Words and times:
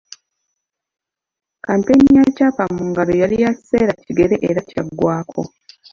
Kkampeyini 1.57 2.17
ya 2.19 2.25
Kyapa 2.35 2.63
Mu 2.75 2.83
Ngalo 2.89 3.13
yali 3.21 3.35
ya 3.43 3.49
kiseera 3.57 3.93
kigere 4.03 4.35
era 4.49 4.61
kyaggwako. 4.69 5.41